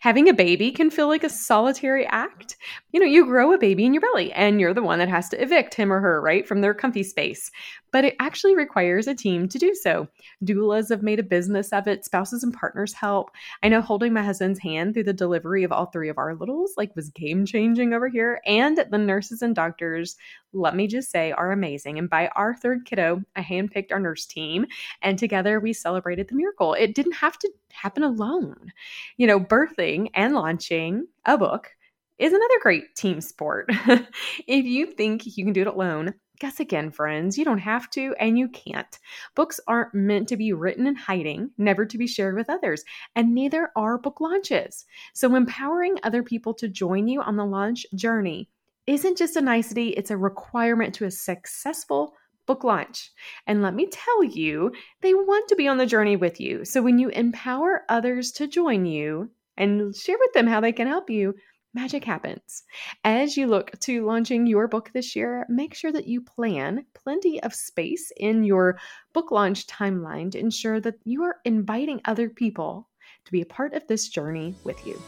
Having 0.00 0.28
a 0.28 0.34
baby 0.34 0.72
can 0.72 0.90
feel 0.90 1.08
like 1.08 1.24
a 1.24 1.28
solitary 1.28 2.06
act. 2.06 2.56
You 2.90 3.00
know, 3.00 3.06
you 3.06 3.26
grow 3.26 3.52
a 3.52 3.58
baby 3.58 3.84
in 3.84 3.92
your 3.92 4.00
belly 4.00 4.32
and 4.32 4.60
you're 4.60 4.74
the 4.74 4.82
one 4.82 4.98
that 4.98 5.08
has 5.08 5.28
to 5.28 5.42
evict 5.42 5.74
him 5.74 5.92
or 5.92 6.00
her, 6.00 6.20
right, 6.20 6.46
from 6.46 6.62
their 6.62 6.74
comfy 6.74 7.02
space. 7.02 7.50
But 7.92 8.04
it 8.04 8.16
actually 8.18 8.56
requires 8.56 9.06
a 9.06 9.14
team 9.14 9.48
to 9.48 9.58
do 9.58 9.74
so. 9.74 10.08
Doulas 10.44 10.88
have 10.88 11.02
made 11.02 11.18
a 11.20 11.24
business 11.24 11.72
of 11.72 11.86
it, 11.86 12.04
spouses 12.04 12.42
and 12.42 12.52
partners 12.52 12.92
help. 12.92 13.30
I 13.62 13.68
know 13.68 13.80
holding 13.80 14.12
my 14.12 14.22
husband's 14.22 14.58
hand 14.58 14.94
through 14.94 15.04
the 15.04 15.12
delivery 15.12 15.62
of 15.62 15.72
all 15.72 15.86
three 15.86 16.08
of 16.08 16.18
our 16.18 16.34
littles 16.34 16.74
like 16.76 16.96
was 16.96 17.10
game 17.10 17.46
changing 17.46 17.92
over 17.92 18.08
here. 18.08 18.40
And 18.46 18.84
the 18.90 18.98
nurses 18.98 19.42
and 19.42 19.54
doctors, 19.54 20.16
let 20.52 20.74
me 20.74 20.86
just 20.86 21.10
say, 21.10 21.32
are 21.32 21.52
amazing. 21.52 21.98
And 21.98 22.10
by 22.10 22.28
our 22.28 22.54
third 22.54 22.84
kiddo, 22.84 23.22
I 23.36 23.42
handpicked 23.42 23.92
our 23.92 24.00
nurse 24.00 24.26
team 24.26 24.66
and 25.02 25.18
together 25.18 25.60
we 25.60 25.72
celebrated 25.72 26.28
the 26.28 26.34
miracle. 26.34 26.74
It 26.74 26.94
didn't 26.94 27.12
have 27.12 27.38
to 27.38 27.50
happen 27.72 28.02
alone. 28.02 28.72
You 29.16 29.26
know, 29.26 29.40
birthing 29.40 30.08
and 30.14 30.34
launching 30.34 31.06
a 31.24 31.38
book 31.38 31.70
is 32.18 32.32
another 32.32 32.60
great 32.60 32.94
team 32.94 33.20
sport. 33.20 33.66
if 34.46 34.64
you 34.64 34.86
think 34.86 35.36
you 35.36 35.44
can 35.44 35.52
do 35.52 35.62
it 35.62 35.66
alone, 35.66 36.14
guess 36.42 36.58
again, 36.58 36.90
friends, 36.90 37.38
you 37.38 37.44
don't 37.44 37.58
have 37.58 37.88
to 37.88 38.16
and 38.18 38.36
you 38.36 38.48
can't. 38.48 38.98
Books 39.36 39.60
aren't 39.68 39.94
meant 39.94 40.28
to 40.28 40.36
be 40.36 40.52
written 40.52 40.88
in 40.88 40.96
hiding, 40.96 41.52
never 41.56 41.86
to 41.86 41.96
be 41.96 42.08
shared 42.08 42.34
with 42.34 42.50
others, 42.50 42.82
and 43.14 43.32
neither 43.32 43.70
are 43.76 43.96
book 43.96 44.20
launches. 44.20 44.84
So, 45.14 45.36
empowering 45.36 46.00
other 46.02 46.24
people 46.24 46.52
to 46.54 46.66
join 46.66 47.06
you 47.06 47.22
on 47.22 47.36
the 47.36 47.44
launch 47.44 47.86
journey 47.94 48.50
isn't 48.88 49.18
just 49.18 49.36
a 49.36 49.40
nicety, 49.40 49.90
it's 49.90 50.10
a 50.10 50.16
requirement 50.16 50.96
to 50.96 51.04
a 51.04 51.12
successful 51.12 52.12
book 52.44 52.64
launch. 52.64 53.12
And 53.46 53.62
let 53.62 53.74
me 53.74 53.86
tell 53.86 54.24
you, 54.24 54.72
they 55.00 55.14
want 55.14 55.48
to 55.48 55.54
be 55.54 55.68
on 55.68 55.76
the 55.76 55.86
journey 55.86 56.16
with 56.16 56.40
you. 56.40 56.64
So 56.64 56.82
when 56.82 56.98
you 56.98 57.10
empower 57.10 57.82
others 57.88 58.32
to 58.32 58.48
join 58.48 58.84
you 58.84 59.30
and 59.56 59.94
share 59.94 60.18
with 60.18 60.32
them 60.32 60.48
how 60.48 60.60
they 60.60 60.72
can 60.72 60.88
help 60.88 61.08
you, 61.08 61.36
magic 61.74 62.04
happens. 62.04 62.64
As 63.04 63.36
you 63.36 63.46
look 63.46 63.78
to 63.80 64.04
launching 64.04 64.46
your 64.46 64.68
book 64.68 64.90
this 64.92 65.16
year, 65.16 65.46
make 65.48 65.74
sure 65.74 65.92
that 65.92 66.06
you 66.06 66.20
plan 66.20 66.84
plenty 66.94 67.42
of 67.42 67.54
space 67.54 68.12
in 68.16 68.44
your 68.44 68.78
book 69.12 69.30
launch 69.30 69.66
timeline 69.66 70.30
to 70.32 70.38
ensure 70.38 70.80
that 70.80 70.96
you 71.04 71.22
are 71.22 71.36
inviting 71.44 72.00
other 72.04 72.28
people 72.28 72.88
to 73.24 73.32
be 73.32 73.40
a 73.40 73.46
part 73.46 73.72
of 73.72 73.86
this 73.86 74.08
journey 74.08 74.54
with 74.64 74.86
you. 74.86 75.00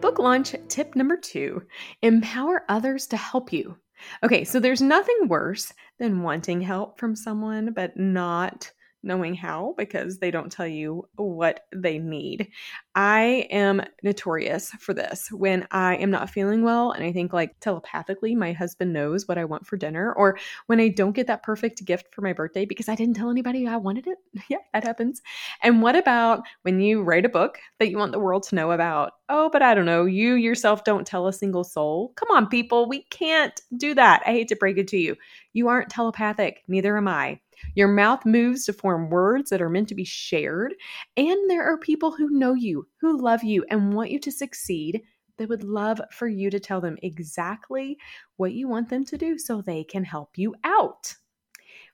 Book 0.00 0.18
launch 0.18 0.54
tip 0.68 0.94
number 0.94 1.16
two 1.16 1.62
empower 2.02 2.64
others 2.68 3.06
to 3.08 3.16
help 3.16 3.52
you. 3.52 3.76
Okay, 4.22 4.44
so 4.44 4.60
there's 4.60 4.82
nothing 4.82 5.28
worse 5.28 5.72
than 5.98 6.22
wanting 6.22 6.60
help 6.60 6.98
from 6.98 7.16
someone, 7.16 7.72
but 7.72 7.96
not 7.96 8.72
knowing 9.06 9.34
how 9.34 9.74
because 9.78 10.18
they 10.18 10.30
don't 10.30 10.50
tell 10.50 10.66
you 10.66 11.08
what 11.16 11.60
they 11.74 11.98
need. 11.98 12.48
I 12.94 13.46
am 13.50 13.82
notorious 14.02 14.70
for 14.80 14.94
this 14.94 15.30
when 15.30 15.66
I 15.70 15.96
am 15.96 16.10
not 16.10 16.30
feeling 16.30 16.62
well 16.62 16.92
and 16.92 17.04
I 17.04 17.12
think 17.12 17.32
like 17.32 17.58
telepathically 17.60 18.34
my 18.34 18.52
husband 18.52 18.92
knows 18.92 19.28
what 19.28 19.38
I 19.38 19.44
want 19.44 19.66
for 19.66 19.76
dinner 19.76 20.12
or 20.14 20.38
when 20.66 20.80
I 20.80 20.88
don't 20.88 21.12
get 21.12 21.26
that 21.28 21.42
perfect 21.42 21.84
gift 21.84 22.14
for 22.14 22.22
my 22.22 22.32
birthday 22.32 22.64
because 22.64 22.88
I 22.88 22.94
didn't 22.94 23.14
tell 23.14 23.30
anybody 23.30 23.66
I 23.66 23.76
wanted 23.76 24.06
it. 24.06 24.18
yeah, 24.48 24.58
that 24.72 24.84
happens. 24.84 25.22
And 25.62 25.82
what 25.82 25.94
about 25.94 26.42
when 26.62 26.80
you 26.80 27.02
write 27.02 27.24
a 27.24 27.30
book 27.30 27.58
that 27.78 27.90
you 27.90 27.98
want 27.98 28.12
the 28.12 28.18
world 28.18 28.42
to 28.44 28.54
know 28.54 28.72
about? 28.72 29.12
Oh, 29.28 29.50
but 29.52 29.62
I 29.62 29.74
don't 29.74 29.86
know, 29.86 30.04
you 30.04 30.34
yourself 30.34 30.84
don't 30.84 31.06
tell 31.06 31.26
a 31.26 31.32
single 31.32 31.64
soul. 31.64 32.12
Come 32.16 32.30
on 32.30 32.48
people, 32.48 32.88
we 32.88 33.02
can't 33.10 33.60
do 33.76 33.94
that. 33.94 34.22
I 34.26 34.30
hate 34.30 34.48
to 34.48 34.56
break 34.56 34.78
it 34.78 34.88
to 34.88 34.98
you. 34.98 35.16
You 35.52 35.68
aren't 35.68 35.90
telepathic, 35.90 36.62
neither 36.68 36.96
am 36.96 37.08
I. 37.08 37.40
Your 37.74 37.88
mouth 37.88 38.24
moves 38.24 38.64
to 38.66 38.72
form 38.72 39.10
words 39.10 39.50
that 39.50 39.62
are 39.62 39.70
meant 39.70 39.88
to 39.88 39.94
be 39.94 40.04
shared. 40.04 40.74
And 41.16 41.50
there 41.50 41.64
are 41.64 41.78
people 41.78 42.12
who 42.12 42.30
know 42.30 42.54
you, 42.54 42.86
who 43.00 43.20
love 43.20 43.42
you, 43.42 43.64
and 43.70 43.94
want 43.94 44.10
you 44.10 44.18
to 44.20 44.32
succeed 44.32 45.02
that 45.38 45.48
would 45.48 45.64
love 45.64 46.00
for 46.10 46.28
you 46.28 46.50
to 46.50 46.60
tell 46.60 46.80
them 46.80 46.96
exactly 47.02 47.98
what 48.36 48.52
you 48.52 48.68
want 48.68 48.88
them 48.88 49.04
to 49.04 49.18
do 49.18 49.38
so 49.38 49.60
they 49.60 49.84
can 49.84 50.04
help 50.04 50.36
you 50.36 50.54
out. 50.64 51.14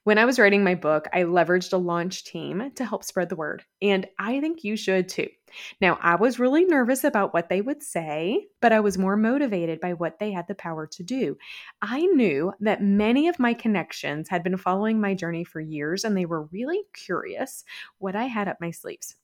When 0.05 0.17
I 0.17 0.25
was 0.25 0.37
writing 0.37 0.65
my 0.65 0.75
book, 0.75 1.07
I 1.13 1.23
leveraged 1.23 1.71
a 1.71 1.77
launch 1.77 2.25
team 2.25 2.71
to 2.75 2.85
help 2.85 3.05
spread 3.05 3.29
the 3.29 3.37
word, 3.37 3.63
and 3.81 4.05
I 4.19 4.41
think 4.41 4.65
you 4.65 4.75
should 4.75 5.07
too. 5.07 5.29
Now, 5.79 5.97
I 6.01 6.15
was 6.15 6.39
really 6.39 6.65
nervous 6.65 7.05
about 7.05 7.33
what 7.33 7.47
they 7.47 7.61
would 7.61 7.81
say, 7.81 8.47
but 8.61 8.73
I 8.73 8.81
was 8.81 8.97
more 8.97 9.15
motivated 9.15 9.79
by 9.79 9.93
what 9.93 10.19
they 10.19 10.33
had 10.33 10.47
the 10.47 10.55
power 10.55 10.87
to 10.87 11.03
do. 11.03 11.37
I 11.81 12.01
knew 12.07 12.51
that 12.59 12.83
many 12.83 13.29
of 13.29 13.39
my 13.39 13.53
connections 13.53 14.27
had 14.27 14.43
been 14.43 14.57
following 14.57 14.99
my 14.99 15.13
journey 15.13 15.45
for 15.45 15.61
years, 15.61 16.03
and 16.03 16.17
they 16.17 16.25
were 16.25 16.47
really 16.47 16.81
curious 16.93 17.63
what 17.99 18.15
I 18.15 18.25
had 18.25 18.49
up 18.49 18.57
my 18.59 18.71
sleeves. 18.71 19.15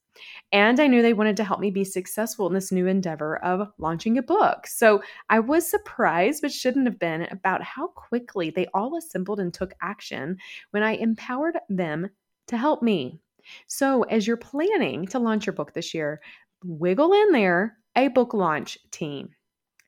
And 0.51 0.79
I 0.79 0.87
knew 0.87 1.01
they 1.01 1.13
wanted 1.13 1.37
to 1.37 1.43
help 1.43 1.59
me 1.59 1.71
be 1.71 1.83
successful 1.83 2.47
in 2.47 2.53
this 2.53 2.71
new 2.71 2.87
endeavor 2.87 3.37
of 3.43 3.71
launching 3.77 4.17
a 4.17 4.23
book. 4.23 4.67
So 4.67 5.01
I 5.29 5.39
was 5.39 5.69
surprised, 5.69 6.41
but 6.41 6.51
shouldn't 6.51 6.85
have 6.85 6.99
been, 6.99 7.27
about 7.31 7.61
how 7.61 7.87
quickly 7.87 8.49
they 8.49 8.67
all 8.73 8.97
assembled 8.97 9.39
and 9.39 9.53
took 9.53 9.73
action 9.81 10.37
when 10.71 10.83
I 10.83 10.93
empowered 10.93 11.57
them 11.69 12.09
to 12.47 12.57
help 12.57 12.81
me. 12.81 13.19
So 13.67 14.03
as 14.03 14.27
you're 14.27 14.37
planning 14.37 15.05
to 15.07 15.19
launch 15.19 15.45
your 15.45 15.53
book 15.53 15.73
this 15.73 15.93
year, 15.93 16.21
wiggle 16.63 17.13
in 17.13 17.31
there 17.31 17.77
a 17.95 18.07
book 18.09 18.33
launch 18.33 18.77
team. 18.91 19.29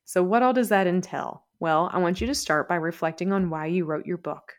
So, 0.06 0.24
what 0.24 0.44
all 0.44 0.54
does 0.54 0.70
that 0.70 0.88
entail? 0.88 1.46
Well, 1.60 1.90
I 1.94 2.00
want 2.00 2.20
you 2.20 2.28
to 2.28 2.36
start 2.36 2.68
by 2.68 2.76
reflecting 2.76 3.32
on 3.32 3.50
why 3.50 3.68
you 3.68 3.86
wrote 3.86 4.06
your 4.06 4.18
book. 4.18 4.54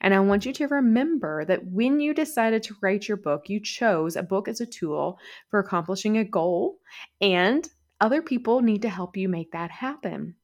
And 0.00 0.14
I 0.14 0.20
want 0.20 0.46
you 0.46 0.52
to 0.54 0.68
remember 0.68 1.44
that 1.44 1.66
when 1.66 2.00
you 2.00 2.14
decided 2.14 2.62
to 2.64 2.76
write 2.80 3.08
your 3.08 3.16
book, 3.16 3.48
you 3.48 3.60
chose 3.60 4.16
a 4.16 4.22
book 4.22 4.48
as 4.48 4.60
a 4.60 4.66
tool 4.66 5.18
for 5.48 5.60
accomplishing 5.60 6.18
a 6.18 6.24
goal, 6.24 6.78
and 7.20 7.68
other 8.00 8.22
people 8.22 8.60
need 8.60 8.82
to 8.82 8.88
help 8.88 9.16
you 9.16 9.28
make 9.28 9.52
that 9.52 9.70
happen. 9.70 10.34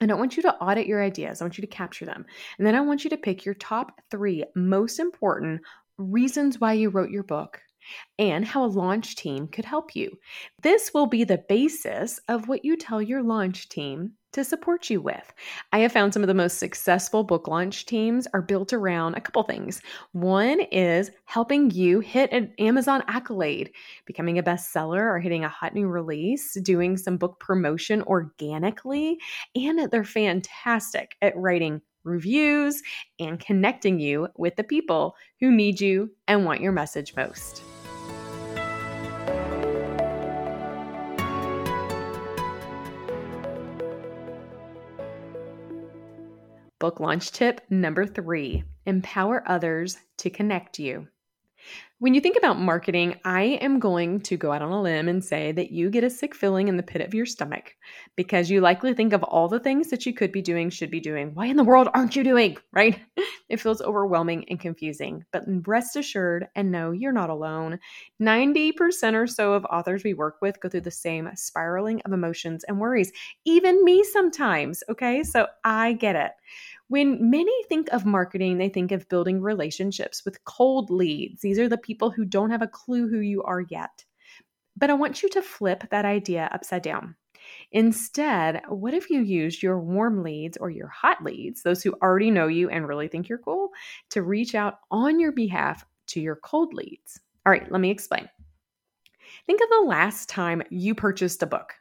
And 0.00 0.10
I 0.10 0.14
want 0.14 0.36
you 0.36 0.42
to 0.42 0.54
audit 0.56 0.86
your 0.86 1.02
ideas. 1.02 1.40
I 1.40 1.44
want 1.44 1.56
you 1.56 1.62
to 1.62 1.68
capture 1.68 2.04
them. 2.04 2.24
And 2.58 2.66
then 2.66 2.74
I 2.74 2.80
want 2.80 3.04
you 3.04 3.10
to 3.10 3.16
pick 3.16 3.44
your 3.44 3.54
top 3.54 4.00
three 4.10 4.44
most 4.54 4.98
important 4.98 5.62
reasons 5.98 6.60
why 6.60 6.72
you 6.72 6.90
wrote 6.90 7.10
your 7.10 7.22
book 7.22 7.60
and 8.18 8.44
how 8.44 8.64
a 8.64 8.66
launch 8.66 9.16
team 9.16 9.48
could 9.48 9.64
help 9.64 9.94
you. 9.94 10.18
This 10.62 10.92
will 10.94 11.06
be 11.06 11.24
the 11.24 11.44
basis 11.48 12.20
of 12.28 12.48
what 12.48 12.64
you 12.64 12.76
tell 12.76 13.02
your 13.02 13.22
launch 13.22 13.68
team 13.68 14.12
to 14.34 14.44
support 14.44 14.90
you 14.90 15.00
with. 15.00 15.32
I 15.72 15.78
have 15.78 15.92
found 15.92 16.12
some 16.12 16.22
of 16.22 16.26
the 16.26 16.34
most 16.34 16.58
successful 16.58 17.22
book 17.22 17.46
launch 17.46 17.86
teams 17.86 18.26
are 18.34 18.42
built 18.42 18.72
around 18.72 19.14
a 19.14 19.20
couple 19.20 19.44
things. 19.44 19.80
One 20.12 20.60
is 20.60 21.10
helping 21.24 21.70
you 21.70 22.00
hit 22.00 22.32
an 22.32 22.52
Amazon 22.58 23.04
accolade, 23.06 23.70
becoming 24.06 24.38
a 24.38 24.42
bestseller 24.42 25.00
or 25.00 25.20
hitting 25.20 25.44
a 25.44 25.48
hot 25.48 25.72
new 25.72 25.86
release, 25.86 26.58
doing 26.62 26.96
some 26.96 27.16
book 27.16 27.38
promotion 27.38 28.02
organically, 28.02 29.18
and 29.54 29.90
they're 29.90 30.04
fantastic 30.04 31.16
at 31.22 31.36
writing 31.36 31.80
reviews 32.02 32.82
and 33.18 33.40
connecting 33.40 33.98
you 33.98 34.28
with 34.36 34.56
the 34.56 34.64
people 34.64 35.14
who 35.40 35.50
need 35.50 35.80
you 35.80 36.10
and 36.28 36.44
want 36.44 36.60
your 36.60 36.72
message 36.72 37.14
most. 37.16 37.62
Book 46.84 47.00
launch 47.00 47.32
tip 47.32 47.62
number 47.70 48.04
three 48.04 48.62
empower 48.84 49.42
others 49.48 49.96
to 50.18 50.28
connect 50.28 50.78
you. 50.78 51.08
When 52.04 52.12
you 52.12 52.20
think 52.20 52.36
about 52.36 52.60
marketing, 52.60 53.18
I 53.24 53.58
am 53.62 53.78
going 53.78 54.20
to 54.24 54.36
go 54.36 54.52
out 54.52 54.60
on 54.60 54.70
a 54.70 54.82
limb 54.82 55.08
and 55.08 55.24
say 55.24 55.52
that 55.52 55.70
you 55.70 55.88
get 55.88 56.04
a 56.04 56.10
sick 56.10 56.34
feeling 56.34 56.68
in 56.68 56.76
the 56.76 56.82
pit 56.82 57.00
of 57.00 57.14
your 57.14 57.24
stomach 57.24 57.74
because 58.14 58.50
you 58.50 58.60
likely 58.60 58.92
think 58.92 59.14
of 59.14 59.22
all 59.22 59.48
the 59.48 59.58
things 59.58 59.88
that 59.88 60.04
you 60.04 60.12
could 60.12 60.30
be 60.30 60.42
doing, 60.42 60.68
should 60.68 60.90
be 60.90 61.00
doing. 61.00 61.34
Why 61.34 61.46
in 61.46 61.56
the 61.56 61.64
world 61.64 61.88
aren't 61.94 62.14
you 62.14 62.22
doing? 62.22 62.58
Right? 62.72 63.00
It 63.50 63.60
feels 63.60 63.82
overwhelming 63.82 64.46
and 64.48 64.58
confusing. 64.58 65.24
But 65.30 65.44
rest 65.66 65.96
assured 65.96 66.48
and 66.56 66.72
know 66.72 66.92
you're 66.92 67.12
not 67.12 67.30
alone. 67.30 67.78
90% 68.20 69.14
or 69.14 69.26
so 69.26 69.52
of 69.52 69.66
authors 69.66 70.02
we 70.02 70.14
work 70.14 70.36
with 70.40 70.60
go 70.60 70.68
through 70.68 70.80
the 70.80 70.90
same 70.90 71.30
spiraling 71.36 72.00
of 72.02 72.12
emotions 72.12 72.64
and 72.64 72.80
worries, 72.80 73.12
even 73.44 73.84
me 73.84 74.02
sometimes. 74.02 74.82
Okay. 74.90 75.22
So 75.22 75.46
I 75.62 75.92
get 75.92 76.16
it. 76.16 76.32
When 76.94 77.28
many 77.28 77.52
think 77.64 77.88
of 77.92 78.06
marketing, 78.06 78.58
they 78.58 78.68
think 78.68 78.92
of 78.92 79.08
building 79.08 79.40
relationships 79.40 80.24
with 80.24 80.44
cold 80.44 80.90
leads. 80.90 81.42
These 81.42 81.58
are 81.58 81.68
the 81.68 81.76
people 81.76 82.08
who 82.08 82.24
don't 82.24 82.52
have 82.52 82.62
a 82.62 82.68
clue 82.68 83.08
who 83.08 83.18
you 83.18 83.42
are 83.42 83.62
yet. 83.62 84.04
But 84.76 84.90
I 84.90 84.94
want 84.94 85.20
you 85.20 85.28
to 85.30 85.42
flip 85.42 85.82
that 85.90 86.04
idea 86.04 86.48
upside 86.52 86.82
down. 86.82 87.16
Instead, 87.72 88.62
what 88.68 88.94
if 88.94 89.10
you 89.10 89.22
used 89.22 89.60
your 89.60 89.80
warm 89.80 90.22
leads 90.22 90.56
or 90.56 90.70
your 90.70 90.86
hot 90.86 91.24
leads, 91.24 91.64
those 91.64 91.82
who 91.82 91.96
already 92.00 92.30
know 92.30 92.46
you 92.46 92.70
and 92.70 92.86
really 92.86 93.08
think 93.08 93.28
you're 93.28 93.38
cool, 93.38 93.70
to 94.10 94.22
reach 94.22 94.54
out 94.54 94.78
on 94.92 95.18
your 95.18 95.32
behalf 95.32 95.84
to 96.06 96.20
your 96.20 96.36
cold 96.36 96.74
leads? 96.74 97.18
All 97.44 97.50
right, 97.50 97.68
let 97.72 97.80
me 97.80 97.90
explain. 97.90 98.28
Think 99.46 99.60
of 99.60 99.68
the 99.68 99.88
last 99.88 100.28
time 100.28 100.62
you 100.70 100.94
purchased 100.94 101.42
a 101.42 101.46
book. 101.46 101.72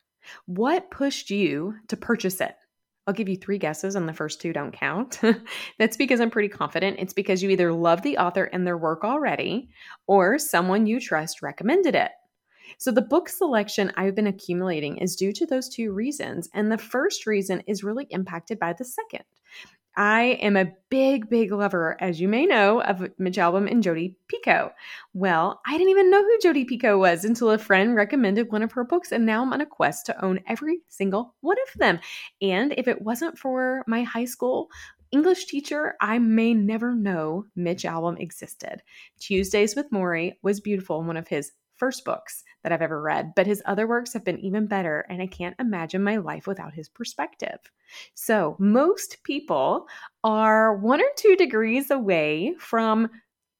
What 0.48 0.89
pushed 0.89 1.29
you 1.29 1.75
to 1.89 1.98
purchase 1.98 2.41
it? 2.41 2.55
I'll 3.05 3.13
give 3.13 3.27
you 3.27 3.36
three 3.36 3.57
guesses, 3.57 3.95
and 3.95 4.07
the 4.07 4.13
first 4.13 4.39
two 4.39 4.53
don't 4.53 4.72
count. 4.72 5.19
That's 5.79 5.98
because 5.98 6.22
I'm 6.22 6.31
pretty 6.31 6.48
confident. 6.48 7.00
It's 7.00 7.13
because 7.13 7.43
you 7.43 7.50
either 7.50 7.74
love 7.74 8.01
the 8.01 8.17
author 8.17 8.45
and 8.45 8.65
their 8.65 8.77
work 8.77 9.03
already, 9.03 9.69
or 10.07 10.39
someone 10.39 10.86
you 10.86 11.00
trust 11.00 11.41
recommended 11.41 11.95
it. 11.95 12.12
So, 12.77 12.91
the 12.91 13.01
book 13.01 13.27
selection 13.27 13.91
I've 13.98 14.15
been 14.15 14.27
accumulating 14.27 14.98
is 14.98 15.17
due 15.17 15.33
to 15.33 15.45
those 15.45 15.67
two 15.67 15.91
reasons. 15.91 16.50
And 16.53 16.72
the 16.72 16.77
first 16.77 17.27
reason 17.27 17.62
is 17.67 17.83
really 17.83 18.07
impacted 18.10 18.57
by 18.57 18.74
the 18.74 18.86
second. 18.86 19.25
I 19.95 20.39
am 20.41 20.57
a 20.57 20.71
big, 20.89 21.29
big 21.29 21.51
lover, 21.51 21.97
as 22.00 22.19
you 22.19 22.27
may 22.27 22.45
know, 22.45 22.81
of 22.81 23.07
Mitch 23.17 23.38
Albom 23.38 23.69
and 23.69 23.83
Jodi 23.83 24.15
Picoult. 24.27 24.71
Well, 25.13 25.62
I 25.65 25.73
didn't 25.73 25.89
even 25.89 26.09
know 26.09 26.23
who 26.23 26.39
Jodi 26.41 26.65
Picoult 26.65 27.00
was 27.00 27.25
until 27.25 27.51
a 27.51 27.57
friend 27.57 27.95
recommended 27.95 28.51
one 28.51 28.63
of 28.63 28.71
her 28.71 28.83
books, 28.83 29.12
and 29.12 29.25
now 29.25 29.43
I'm 29.43 29.53
on 29.53 29.62
a 29.62 29.65
quest 29.65 30.07
to 30.07 30.25
own 30.25 30.39
every 30.47 30.79
single 30.88 31.35
one 31.41 31.57
of 31.67 31.79
them. 31.79 32.00
And 32.41 32.73
if 32.77 32.88
it 32.88 33.01
wasn't 33.01 33.38
for 33.38 33.83
my 33.88 34.03
high 34.03 34.25
school 34.25 34.69
English 35.12 35.45
teacher, 35.45 35.93
I 36.01 36.17
may 36.17 36.55
never 36.55 36.95
know 36.95 37.45
Mitch 37.55 37.83
Albom 37.83 38.19
existed. 38.19 38.81
Tuesdays 39.19 39.75
with 39.75 39.91
Morrie 39.91 40.33
was 40.41 40.59
beautiful, 40.59 41.03
one 41.03 41.17
of 41.17 41.27
his 41.27 41.51
first 41.75 42.06
books 42.06 42.44
that 42.63 42.72
I've 42.72 42.82
ever 42.82 43.01
read, 43.01 43.34
but 43.36 43.48
his 43.48 43.62
other 43.65 43.88
works 43.88 44.13
have 44.13 44.24
been 44.24 44.39
even 44.39 44.68
better, 44.68 45.06
and 45.10 45.22
I 45.22 45.27
can't 45.27 45.56
imagine 45.60 46.03
my 46.03 46.18
life 46.18 46.48
without 46.48 46.74
his 46.74 46.89
perspective. 46.89 47.60
So, 48.13 48.56
most 48.60 49.18
people 49.24 49.88
are 50.24 50.77
one 50.77 51.01
or 51.01 51.10
two 51.18 51.36
degrees 51.36 51.92
away 51.92 52.56
from 52.58 53.10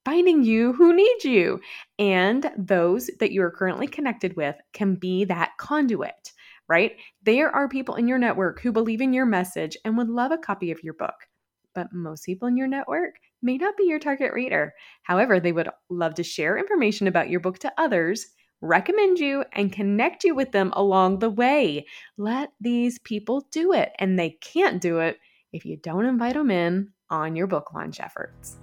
finding 0.06 0.44
you 0.44 0.74
who 0.74 0.94
need 0.94 1.24
you, 1.24 1.60
and 2.00 2.52
those 2.58 3.10
that 3.20 3.32
you 3.32 3.42
are 3.44 3.52
currently 3.52 3.88
connected 3.88 4.36
with 4.36 4.56
can 4.74 4.96
be 4.96 5.26
that 5.26 5.52
conduit. 5.58 6.34
Right? 6.70 6.94
There 7.24 7.50
are 7.50 7.68
people 7.68 7.96
in 7.96 8.08
your 8.08 8.18
network 8.18 8.62
who 8.62 8.72
believe 8.72 9.02
in 9.02 9.14
your 9.14 9.26
message 9.26 9.78
and 9.84 9.98
would 9.98 10.10
love 10.10 10.32
a 10.32 10.38
copy 10.38 10.72
of 10.72 10.82
your 10.82 10.94
book. 10.94 11.28
But 11.76 11.92
most 11.92 12.26
people 12.26 12.48
in 12.48 12.56
your 12.56 12.68
network 12.68 13.16
may 13.44 13.58
not 13.58 13.78
be 13.78 13.84
your 13.84 14.00
target 14.00 14.34
reader. 14.34 14.74
However, 15.04 15.40
they 15.40 15.52
would 15.52 15.70
love 15.90 16.16
to 16.16 16.24
share 16.24 16.58
information 16.58 17.08
about 17.08 17.30
your 17.30 17.42
book 17.42 17.60
to 17.60 17.74
others, 17.78 18.26
recommend 18.62 19.20
you, 19.20 19.44
and 19.52 19.72
connect 19.72 20.24
you 20.24 20.34
with 20.34 20.52
them 20.52 20.72
along 20.76 21.20
the 21.20 21.30
way. 21.30 21.86
Let 22.18 22.54
these 22.62 22.98
people 23.00 23.46
do 23.52 23.74
it, 23.74 23.92
and 24.00 24.18
they 24.18 24.38
can't 24.42 24.82
do 24.82 25.00
it 25.00 25.18
if 25.52 25.66
you 25.66 25.78
don't 25.78 26.06
invite 26.06 26.34
them 26.34 26.50
in 26.50 26.90
on 27.10 27.36
your 27.36 27.48
book 27.48 27.74
launch 27.74 28.00
efforts. 28.00 28.58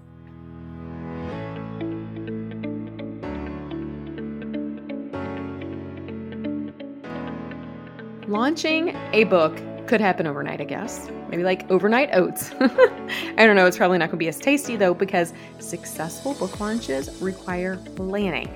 Launching 8.26 8.96
a 9.12 9.24
book 9.24 9.60
could 9.90 10.00
happen 10.00 10.24
overnight, 10.24 10.60
I 10.60 10.64
guess. 10.64 11.10
Maybe 11.30 11.42
like 11.42 11.68
overnight 11.68 12.10
oats. 12.14 12.52
I 12.60 13.44
don't 13.44 13.56
know, 13.56 13.66
it's 13.66 13.76
probably 13.76 13.98
not 13.98 14.06
going 14.06 14.18
to 14.18 14.24
be 14.24 14.28
as 14.28 14.38
tasty 14.38 14.76
though 14.76 14.94
because 14.94 15.32
successful 15.58 16.34
book 16.34 16.60
launches 16.60 17.20
require 17.20 17.76
planning 17.96 18.48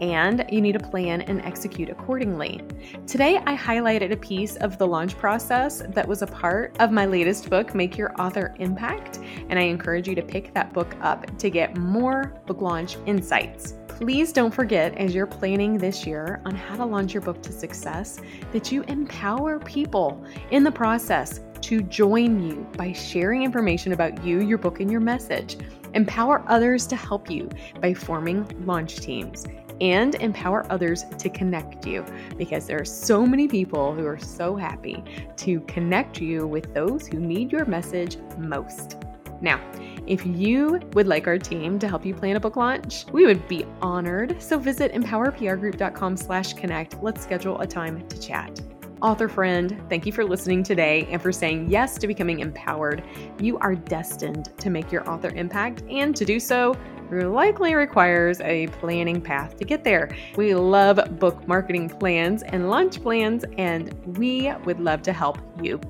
and 0.00 0.44
you 0.50 0.60
need 0.60 0.72
to 0.72 0.78
plan 0.78 1.22
and 1.22 1.40
execute 1.42 1.88
accordingly. 1.88 2.60
Today, 3.06 3.38
I 3.46 3.56
highlighted 3.56 4.12
a 4.12 4.16
piece 4.16 4.56
of 4.56 4.78
the 4.78 4.86
launch 4.86 5.16
process 5.16 5.82
that 5.88 6.06
was 6.06 6.22
a 6.22 6.26
part 6.26 6.76
of 6.80 6.90
my 6.90 7.06
latest 7.06 7.50
book, 7.50 7.74
Make 7.74 7.96
Your 7.96 8.18
Author 8.20 8.54
Impact, 8.58 9.18
and 9.48 9.58
I 9.58 9.62
encourage 9.62 10.08
you 10.08 10.14
to 10.14 10.22
pick 10.22 10.52
that 10.54 10.72
book 10.72 10.94
up 11.00 11.38
to 11.38 11.50
get 11.50 11.76
more 11.76 12.40
book 12.46 12.60
launch 12.60 12.96
insights. 13.06 13.74
Please 13.88 14.32
don't 14.32 14.52
forget 14.52 14.96
as 14.96 15.14
you're 15.14 15.26
planning 15.26 15.78
this 15.78 16.06
year 16.06 16.40
on 16.44 16.54
how 16.54 16.76
to 16.76 16.84
launch 16.84 17.14
your 17.14 17.20
book 17.20 17.42
to 17.42 17.52
success 17.52 18.20
that 18.52 18.72
you 18.72 18.82
empower 18.84 19.60
people 19.60 20.24
in 20.50 20.64
the 20.64 20.72
process 20.72 21.40
to 21.60 21.82
join 21.82 22.42
you 22.42 22.66
by 22.76 22.92
sharing 22.92 23.42
information 23.42 23.92
about 23.92 24.24
you, 24.24 24.40
your 24.40 24.58
book, 24.58 24.80
and 24.80 24.90
your 24.90 25.00
message. 25.00 25.56
Empower 25.94 26.44
others 26.48 26.86
to 26.86 26.96
help 26.96 27.30
you 27.30 27.48
by 27.80 27.94
forming 27.94 28.46
launch 28.66 28.96
teams 28.96 29.46
and 29.80 30.14
empower 30.16 30.64
others 30.70 31.04
to 31.18 31.28
connect 31.28 31.86
you 31.86 32.04
because 32.38 32.66
there 32.66 32.80
are 32.80 32.84
so 32.84 33.26
many 33.26 33.48
people 33.48 33.92
who 33.92 34.06
are 34.06 34.18
so 34.18 34.54
happy 34.54 35.02
to 35.36 35.60
connect 35.62 36.20
you 36.20 36.46
with 36.46 36.72
those 36.72 37.06
who 37.06 37.18
need 37.18 37.50
your 37.50 37.64
message 37.64 38.16
most. 38.38 38.96
Now, 39.40 39.60
if 40.06 40.24
you 40.24 40.80
would 40.92 41.08
like 41.08 41.26
our 41.26 41.38
team 41.38 41.78
to 41.80 41.88
help 41.88 42.06
you 42.06 42.14
plan 42.14 42.36
a 42.36 42.40
book 42.40 42.54
launch, 42.54 43.06
we 43.12 43.26
would 43.26 43.46
be 43.48 43.66
honored. 43.80 44.40
So 44.40 44.56
visit 44.56 44.92
empowerprgroup.com 44.92 46.16
slash 46.16 46.54
connect. 46.54 47.02
Let's 47.02 47.22
schedule 47.22 47.60
a 47.60 47.66
time 47.66 48.06
to 48.08 48.20
chat. 48.20 48.60
Author 49.02 49.28
friend, 49.28 49.82
thank 49.88 50.06
you 50.06 50.12
for 50.12 50.24
listening 50.24 50.62
today 50.62 51.08
and 51.10 51.20
for 51.20 51.32
saying 51.32 51.68
yes 51.68 51.98
to 51.98 52.06
becoming 52.06 52.38
empowered. 52.38 53.02
You 53.40 53.58
are 53.58 53.74
destined 53.74 54.56
to 54.58 54.70
make 54.70 54.92
your 54.92 55.10
author 55.10 55.30
impact, 55.30 55.82
and 55.90 56.14
to 56.14 56.24
do 56.24 56.38
so, 56.38 56.76
likely 57.10 57.74
requires 57.74 58.40
a 58.42 58.68
planning 58.68 59.20
path 59.20 59.56
to 59.56 59.64
get 59.64 59.82
there. 59.82 60.16
We 60.36 60.54
love 60.54 61.18
book 61.18 61.48
marketing 61.48 61.88
plans 61.88 62.44
and 62.44 62.70
launch 62.70 63.02
plans, 63.02 63.44
and 63.58 63.92
we 64.16 64.52
would 64.64 64.78
love 64.78 65.02
to 65.02 65.12
help 65.12 65.38
you. 65.60 65.80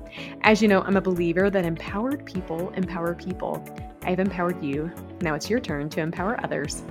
As 0.41 0.59
you 0.63 0.67
know, 0.67 0.81
I'm 0.81 0.97
a 0.97 1.01
believer 1.01 1.51
that 1.51 1.65
empowered 1.65 2.25
people 2.25 2.71
empower 2.71 3.13
people. 3.13 3.63
I've 4.01 4.19
empowered 4.19 4.61
you. 4.63 4.91
Now 5.21 5.35
it's 5.35 5.51
your 5.51 5.59
turn 5.59 5.87
to 5.89 6.01
empower 6.01 6.43
others. 6.43 6.81